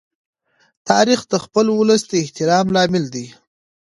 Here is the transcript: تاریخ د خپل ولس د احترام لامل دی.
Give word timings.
تاریخ 0.89 1.19
د 1.31 1.33
خپل 1.43 1.65
ولس 1.77 2.01
د 2.09 2.13
احترام 2.23 2.65
لامل 2.75 3.05
دی. 3.15 3.25